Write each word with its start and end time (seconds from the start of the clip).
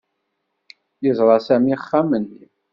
Yeẓra 1.03 1.37
Sami 1.45 1.73
axxam-nni. 1.75 2.43